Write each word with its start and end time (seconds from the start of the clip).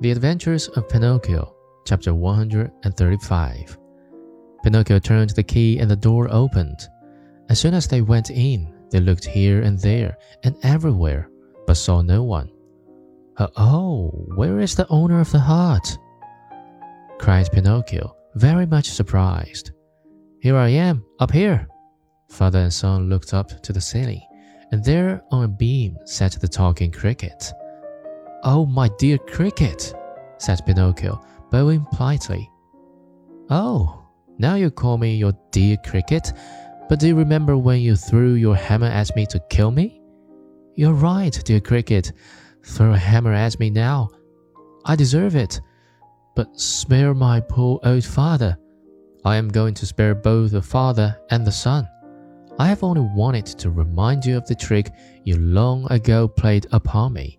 The 0.00 0.12
Adventures 0.12 0.68
of 0.68 0.88
Pinocchio, 0.88 1.56
chapter 1.84 2.14
135. 2.14 3.78
Pinocchio 4.62 5.00
turned 5.00 5.30
the 5.30 5.42
key 5.42 5.80
and 5.80 5.90
the 5.90 5.96
door 5.96 6.28
opened. 6.30 6.88
As 7.48 7.58
soon 7.58 7.74
as 7.74 7.88
they 7.88 8.00
went 8.00 8.30
in, 8.30 8.72
they 8.90 9.00
looked 9.00 9.24
here 9.24 9.62
and 9.62 9.76
there 9.76 10.16
and 10.44 10.54
everywhere, 10.62 11.28
but 11.66 11.74
saw 11.74 12.00
no 12.00 12.22
one. 12.22 12.48
Oh, 13.56 14.10
where 14.36 14.60
is 14.60 14.76
the 14.76 14.86
owner 14.88 15.18
of 15.18 15.32
the 15.32 15.40
hut? 15.40 15.98
cried 17.18 17.50
Pinocchio, 17.50 18.14
very 18.36 18.66
much 18.66 18.90
surprised. 18.90 19.72
Here 20.40 20.56
I 20.56 20.68
am, 20.68 21.04
up 21.18 21.32
here. 21.32 21.66
Father 22.30 22.60
and 22.60 22.72
son 22.72 23.08
looked 23.08 23.34
up 23.34 23.60
to 23.62 23.72
the 23.72 23.80
ceiling, 23.80 24.22
and 24.70 24.84
there 24.84 25.24
on 25.32 25.42
a 25.42 25.48
beam 25.48 25.96
sat 26.04 26.38
the 26.40 26.46
talking 26.46 26.92
cricket. 26.92 27.52
Oh, 28.44 28.66
my 28.66 28.88
dear 28.98 29.18
cricket, 29.18 29.94
said 30.38 30.64
Pinocchio, 30.64 31.20
bowing 31.50 31.84
politely. 31.92 32.50
Oh, 33.50 34.06
now 34.38 34.54
you 34.54 34.70
call 34.70 34.98
me 34.98 35.16
your 35.16 35.32
dear 35.50 35.76
cricket, 35.84 36.32
but 36.88 37.00
do 37.00 37.08
you 37.08 37.16
remember 37.16 37.56
when 37.56 37.80
you 37.80 37.96
threw 37.96 38.34
your 38.34 38.56
hammer 38.56 38.86
at 38.86 39.14
me 39.16 39.26
to 39.26 39.40
kill 39.50 39.70
me? 39.70 40.00
You're 40.76 40.94
right, 40.94 41.32
dear 41.44 41.60
cricket. 41.60 42.12
Throw 42.64 42.92
a 42.92 42.96
hammer 42.96 43.32
at 43.32 43.58
me 43.58 43.70
now. 43.70 44.10
I 44.84 44.94
deserve 44.94 45.34
it. 45.34 45.60
But 46.36 46.60
spare 46.60 47.14
my 47.14 47.40
poor 47.40 47.80
old 47.82 48.04
father. 48.04 48.56
I 49.24 49.36
am 49.36 49.48
going 49.48 49.74
to 49.74 49.86
spare 49.86 50.14
both 50.14 50.52
the 50.52 50.62
father 50.62 51.18
and 51.30 51.44
the 51.44 51.50
son. 51.50 51.88
I 52.60 52.68
have 52.68 52.84
only 52.84 53.00
wanted 53.00 53.46
to 53.46 53.70
remind 53.70 54.24
you 54.24 54.36
of 54.36 54.46
the 54.46 54.54
trick 54.54 54.92
you 55.24 55.36
long 55.38 55.90
ago 55.90 56.28
played 56.28 56.66
upon 56.70 57.12
me. 57.12 57.37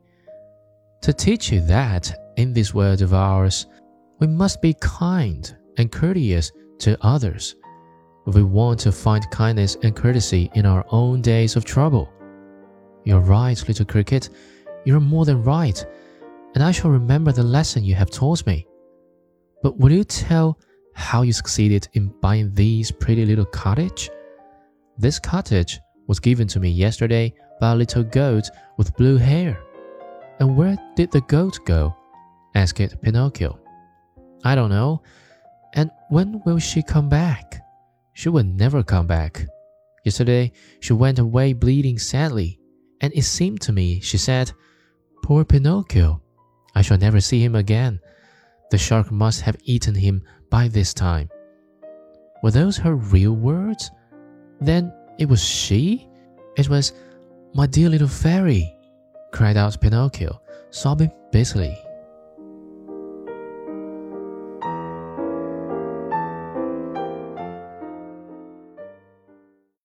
To 1.01 1.13
teach 1.13 1.51
you 1.51 1.61
that, 1.61 2.33
in 2.35 2.51
this 2.51 2.73
world 2.73 3.01
of 3.01 3.13
ours, 3.13 3.67
we 4.19 4.27
must 4.27 4.61
be 4.61 4.75
kind 4.81 5.55
and 5.77 5.91
courteous 5.91 6.51
to 6.79 6.97
others. 7.01 7.55
We 8.25 8.43
want 8.43 8.81
to 8.81 8.91
find 8.91 9.29
kindness 9.31 9.77
and 9.81 9.95
courtesy 9.95 10.51
in 10.55 10.65
our 10.65 10.85
own 10.89 11.21
days 11.21 11.55
of 11.55 11.63
trouble. 11.63 12.11
You're 13.05 13.21
right, 13.21 13.67
little 13.67 13.85
cricket. 13.85 14.29
You're 14.83 14.99
more 14.99 15.23
than 15.23 15.41
right, 15.41 15.83
and 16.53 16.63
I 16.63 16.71
shall 16.71 16.91
remember 16.91 17.31
the 17.31 17.43
lesson 17.43 17.83
you 17.83 17.95
have 17.95 18.11
taught 18.11 18.45
me. 18.45 18.67
But 19.63 19.77
will 19.77 19.91
you 19.91 20.03
tell 20.03 20.59
how 20.93 21.21
you 21.21 21.31
succeeded 21.31 21.87
in 21.93 22.13
buying 22.21 22.53
this 22.53 22.91
pretty 22.91 23.25
little 23.25 23.45
cottage? 23.45 24.09
This 24.97 25.17
cottage 25.17 25.79
was 26.07 26.19
given 26.19 26.47
to 26.49 26.59
me 26.59 26.69
yesterday 26.69 27.33
by 27.61 27.71
a 27.71 27.75
little 27.75 28.03
goat 28.03 28.49
with 28.77 28.95
blue 28.97 29.17
hair. 29.17 29.63
And 30.39 30.55
where 30.55 30.77
did 30.95 31.11
the 31.11 31.21
goat 31.21 31.59
go? 31.65 31.95
asked 32.55 33.01
Pinocchio. 33.01 33.59
I 34.43 34.55
don't 34.55 34.69
know. 34.69 35.01
And 35.75 35.91
when 36.09 36.41
will 36.45 36.59
she 36.59 36.81
come 36.81 37.09
back? 37.09 37.61
She 38.13 38.29
will 38.29 38.43
never 38.43 38.83
come 38.83 39.05
back. 39.05 39.45
Yesterday 40.03 40.51
she 40.79 40.93
went 40.93 41.19
away 41.19 41.53
bleeding 41.53 41.99
sadly, 41.99 42.59
and 43.01 43.13
it 43.13 43.23
seemed 43.23 43.61
to 43.61 43.73
me 43.73 43.99
she 43.99 44.17
said, 44.17 44.51
Poor 45.23 45.43
Pinocchio, 45.43 46.21
I 46.73 46.81
shall 46.81 46.97
never 46.97 47.19
see 47.19 47.43
him 47.43 47.55
again. 47.55 47.99
The 48.71 48.77
shark 48.77 49.11
must 49.11 49.41
have 49.41 49.57
eaten 49.63 49.95
him 49.95 50.23
by 50.49 50.67
this 50.67 50.93
time. 50.93 51.29
Were 52.41 52.51
those 52.51 52.77
her 52.77 52.95
real 52.95 53.33
words? 53.33 53.91
Then 54.61 54.93
it 55.17 55.27
was 55.27 55.43
she? 55.43 56.07
It 56.57 56.69
was 56.69 56.93
my 57.53 57.67
dear 57.67 57.89
little 57.89 58.07
fairy 58.07 58.78
cried 59.31 59.57
out 59.57 59.79
Pinocchio, 59.79 60.41
sobbing 60.71 61.11
bitterly. 61.31 61.88